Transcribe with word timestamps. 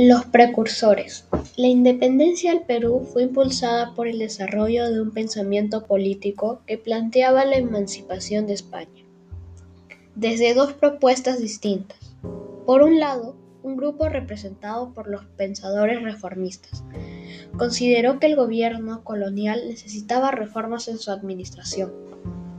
Los 0.00 0.26
precursores. 0.26 1.26
La 1.56 1.66
independencia 1.66 2.52
del 2.54 2.62
Perú 2.62 3.04
fue 3.12 3.24
impulsada 3.24 3.96
por 3.96 4.06
el 4.06 4.20
desarrollo 4.20 4.88
de 4.92 5.00
un 5.00 5.10
pensamiento 5.10 5.86
político 5.86 6.60
que 6.66 6.78
planteaba 6.78 7.44
la 7.44 7.56
emancipación 7.56 8.46
de 8.46 8.52
España, 8.52 9.02
desde 10.14 10.54
dos 10.54 10.72
propuestas 10.74 11.40
distintas. 11.40 11.98
Por 12.64 12.82
un 12.82 13.00
lado, 13.00 13.34
un 13.64 13.76
grupo 13.76 14.08
representado 14.08 14.94
por 14.94 15.08
los 15.08 15.24
pensadores 15.36 16.00
reformistas 16.00 16.84
consideró 17.56 18.20
que 18.20 18.26
el 18.26 18.36
gobierno 18.36 19.02
colonial 19.02 19.62
necesitaba 19.66 20.30
reformas 20.30 20.86
en 20.86 20.98
su 20.98 21.10
administración. 21.10 21.92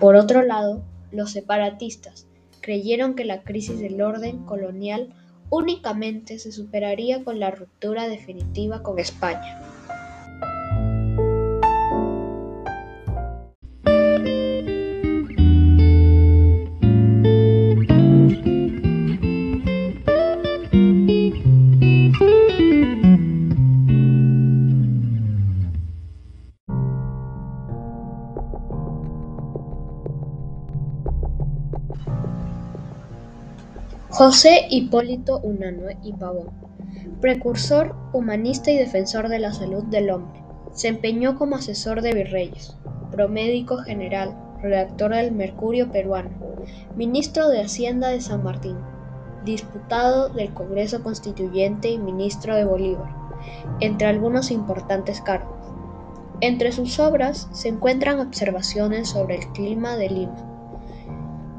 Por 0.00 0.16
otro 0.16 0.42
lado, 0.42 0.82
los 1.12 1.30
separatistas 1.30 2.26
creyeron 2.60 3.14
que 3.14 3.24
la 3.24 3.44
crisis 3.44 3.78
del 3.78 4.02
orden 4.02 4.38
colonial 4.46 5.14
únicamente 5.50 6.38
se 6.38 6.52
superaría 6.52 7.24
con 7.24 7.40
la 7.40 7.50
ruptura 7.50 8.08
definitiva 8.08 8.82
con 8.82 8.98
España. 8.98 9.60
José 34.20 34.66
Hipólito 34.68 35.40
Unanue 35.40 35.96
y 36.02 36.12
Pavón, 36.12 36.50
precursor, 37.22 37.96
humanista 38.12 38.70
y 38.70 38.76
defensor 38.76 39.30
de 39.30 39.38
la 39.38 39.54
salud 39.54 39.82
del 39.84 40.10
hombre, 40.10 40.42
se 40.74 40.88
empeñó 40.88 41.38
como 41.38 41.56
asesor 41.56 42.02
de 42.02 42.12
virreyes, 42.12 42.76
promédico 43.10 43.78
general, 43.78 44.36
redactor 44.60 45.14
del 45.14 45.32
Mercurio 45.32 45.90
peruano, 45.90 46.28
ministro 46.96 47.48
de 47.48 47.62
Hacienda 47.62 48.08
de 48.08 48.20
San 48.20 48.44
Martín, 48.44 48.76
diputado 49.46 50.28
del 50.28 50.52
Congreso 50.52 51.02
Constituyente 51.02 51.88
y 51.88 51.96
ministro 51.96 52.54
de 52.54 52.66
Bolívar, 52.66 53.08
entre 53.80 54.06
algunos 54.06 54.50
importantes 54.50 55.22
cargos. 55.22 55.56
Entre 56.42 56.72
sus 56.72 56.98
obras 56.98 57.48
se 57.52 57.68
encuentran 57.68 58.20
observaciones 58.20 59.08
sobre 59.08 59.36
el 59.36 59.46
clima 59.52 59.96
de 59.96 60.10
Lima, 60.10 60.49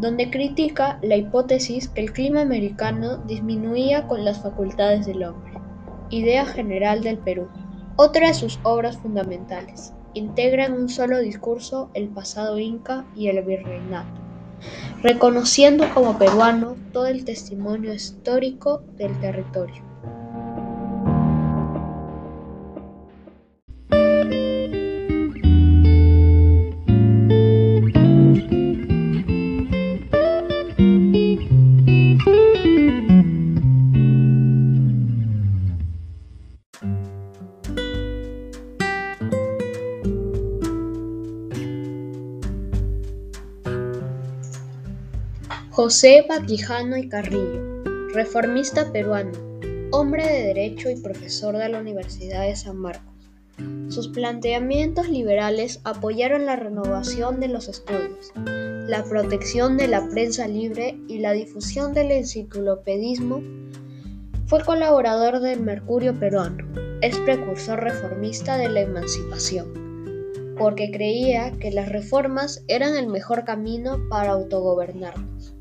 donde 0.00 0.30
critica 0.30 0.98
la 1.02 1.16
hipótesis 1.16 1.88
que 1.88 2.00
el 2.00 2.12
clima 2.12 2.40
americano 2.40 3.18
disminuía 3.18 4.08
con 4.08 4.24
las 4.24 4.40
facultades 4.40 5.06
del 5.06 5.24
hombre, 5.24 5.52
idea 6.08 6.46
general 6.46 7.02
del 7.02 7.18
Perú. 7.18 7.48
Otra 7.96 8.28
de 8.28 8.34
sus 8.34 8.58
obras 8.62 8.96
fundamentales, 8.96 9.92
integra 10.14 10.64
en 10.64 10.72
un 10.72 10.88
solo 10.88 11.18
discurso 11.18 11.90
el 11.92 12.08
pasado 12.08 12.58
inca 12.58 13.04
y 13.14 13.28
el 13.28 13.42
virreinato, 13.44 14.20
reconociendo 15.02 15.84
como 15.92 16.18
peruano 16.18 16.76
todo 16.92 17.06
el 17.06 17.24
testimonio 17.26 17.92
histórico 17.92 18.82
del 18.96 19.18
territorio. 19.20 19.89
José 45.82 46.26
Baquijano 46.28 46.98
y 46.98 47.08
Carrillo, 47.08 47.82
reformista 48.12 48.92
peruano, 48.92 49.32
hombre 49.92 50.26
de 50.26 50.42
derecho 50.42 50.90
y 50.90 51.00
profesor 51.00 51.56
de 51.56 51.70
la 51.70 51.80
Universidad 51.80 52.42
de 52.42 52.54
San 52.54 52.76
Marcos. 52.76 53.30
Sus 53.88 54.08
planteamientos 54.08 55.08
liberales 55.08 55.80
apoyaron 55.84 56.44
la 56.44 56.56
renovación 56.56 57.40
de 57.40 57.48
los 57.48 57.68
estudios, 57.68 58.30
la 58.36 59.04
protección 59.04 59.78
de 59.78 59.88
la 59.88 60.06
prensa 60.06 60.46
libre 60.46 60.98
y 61.08 61.20
la 61.20 61.32
difusión 61.32 61.94
del 61.94 62.10
enciclopedismo. 62.10 63.42
Fue 64.48 64.62
colaborador 64.62 65.40
del 65.40 65.60
Mercurio 65.62 66.14
peruano, 66.20 66.62
es 67.00 67.16
precursor 67.20 67.80
reformista 67.80 68.58
de 68.58 68.68
la 68.68 68.82
emancipación, 68.82 70.54
porque 70.58 70.90
creía 70.90 71.52
que 71.52 71.70
las 71.70 71.88
reformas 71.88 72.64
eran 72.68 72.96
el 72.96 73.06
mejor 73.06 73.46
camino 73.46 73.98
para 74.10 74.32
autogobernarnos. 74.32 75.54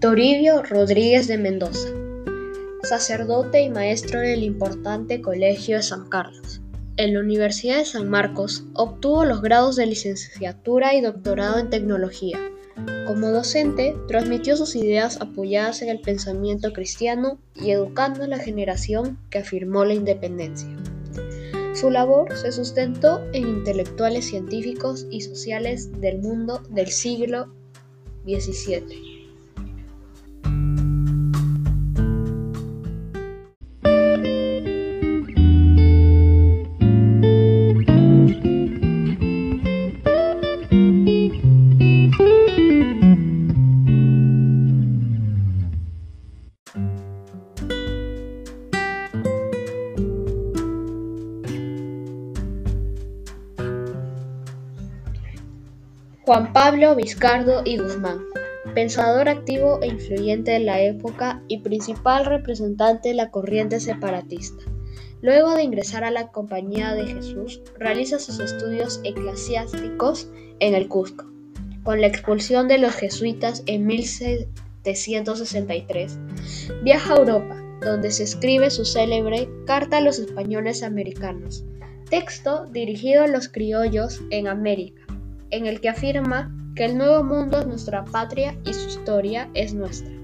Toribio 0.00 0.62
Rodríguez 0.62 1.26
de 1.26 1.38
Mendoza, 1.38 1.88
sacerdote 2.84 3.62
y 3.62 3.68
maestro 3.68 4.22
en 4.22 4.30
el 4.30 4.42
importante 4.44 5.20
Colegio 5.20 5.78
de 5.78 5.82
San 5.82 6.08
Carlos. 6.08 6.60
En 6.96 7.14
la 7.14 7.20
Universidad 7.20 7.78
de 7.78 7.84
San 7.84 8.08
Marcos 8.08 8.62
obtuvo 8.74 9.24
los 9.24 9.42
grados 9.42 9.74
de 9.74 9.86
licenciatura 9.86 10.94
y 10.94 11.00
doctorado 11.00 11.58
en 11.58 11.70
tecnología. 11.70 12.38
Como 13.08 13.30
docente, 13.30 13.96
transmitió 14.06 14.56
sus 14.56 14.76
ideas 14.76 15.20
apoyadas 15.20 15.82
en 15.82 15.88
el 15.88 16.00
pensamiento 16.00 16.72
cristiano 16.72 17.40
y 17.56 17.72
educando 17.72 18.22
a 18.22 18.28
la 18.28 18.38
generación 18.38 19.18
que 19.30 19.38
afirmó 19.38 19.84
la 19.84 19.94
independencia. 19.94 20.68
Su 21.74 21.90
labor 21.90 22.36
se 22.36 22.52
sustentó 22.52 23.20
en 23.32 23.48
intelectuales 23.48 24.26
científicos 24.26 25.08
y 25.10 25.22
sociales 25.22 26.00
del 26.00 26.18
mundo 26.18 26.62
del 26.70 26.86
siglo 26.86 27.52
XVII. 28.24 29.17
Juan 56.28 56.52
Pablo 56.52 56.94
Vizcardo 56.94 57.62
y 57.64 57.78
Guzmán, 57.78 58.18
pensador 58.74 59.30
activo 59.30 59.80
e 59.80 59.86
influyente 59.86 60.50
de 60.50 60.58
la 60.58 60.78
época 60.82 61.42
y 61.48 61.60
principal 61.60 62.26
representante 62.26 63.08
de 63.08 63.14
la 63.14 63.30
corriente 63.30 63.80
separatista. 63.80 64.62
Luego 65.22 65.54
de 65.54 65.62
ingresar 65.62 66.04
a 66.04 66.10
la 66.10 66.30
Compañía 66.30 66.94
de 66.94 67.06
Jesús, 67.06 67.62
realiza 67.78 68.18
sus 68.18 68.40
estudios 68.40 69.00
eclesiásticos 69.04 70.28
en 70.60 70.74
el 70.74 70.86
Cusco. 70.86 71.24
Con 71.82 72.02
la 72.02 72.08
expulsión 72.08 72.68
de 72.68 72.76
los 72.76 72.94
jesuitas 72.94 73.62
en 73.64 73.86
1763, 73.86 76.18
viaja 76.82 77.14
a 77.14 77.16
Europa, 77.16 77.56
donde 77.80 78.10
se 78.10 78.24
escribe 78.24 78.68
su 78.68 78.84
célebre 78.84 79.48
Carta 79.64 79.96
a 79.96 80.02
los 80.02 80.18
españoles 80.18 80.82
americanos, 80.82 81.64
texto 82.10 82.66
dirigido 82.66 83.22
a 83.22 83.28
los 83.28 83.48
criollos 83.48 84.20
en 84.28 84.46
América 84.46 85.07
en 85.50 85.66
el 85.66 85.80
que 85.80 85.88
afirma 85.88 86.54
que 86.74 86.84
el 86.84 86.96
Nuevo 86.96 87.24
Mundo 87.24 87.60
es 87.60 87.66
nuestra 87.66 88.04
patria 88.04 88.56
y 88.64 88.72
su 88.72 88.88
historia 88.88 89.50
es 89.54 89.74
nuestra. 89.74 90.17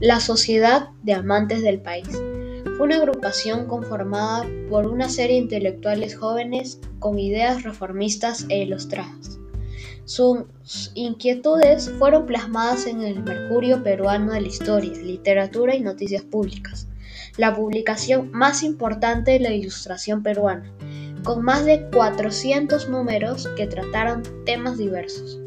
La 0.00 0.18
Sociedad 0.18 0.88
de 1.02 1.12
Amantes 1.12 1.60
del 1.60 1.78
País 1.78 2.08
fue 2.08 2.86
una 2.86 2.96
agrupación 2.96 3.66
conformada 3.66 4.48
por 4.70 4.86
una 4.86 5.10
serie 5.10 5.36
de 5.36 5.42
intelectuales 5.42 6.16
jóvenes 6.16 6.80
con 6.98 7.18
ideas 7.18 7.64
reformistas 7.64 8.46
e 8.48 8.62
ilustradas. 8.62 9.38
Sus 10.06 10.46
inquietudes 10.94 11.90
fueron 11.98 12.24
plasmadas 12.24 12.86
en 12.86 13.02
el 13.02 13.22
Mercurio 13.22 13.82
Peruano 13.82 14.32
de 14.32 14.40
la 14.40 14.48
Historia, 14.48 14.90
Literatura 14.92 15.76
y 15.76 15.80
Noticias 15.80 16.22
Públicas, 16.22 16.88
la 17.36 17.54
publicación 17.54 18.30
más 18.32 18.62
importante 18.62 19.32
de 19.32 19.40
la 19.40 19.52
ilustración 19.52 20.22
peruana, 20.22 20.72
con 21.24 21.44
más 21.44 21.66
de 21.66 21.90
400 21.90 22.88
números 22.88 23.50
que 23.54 23.66
trataron 23.66 24.22
temas 24.46 24.78
diversos. 24.78 25.38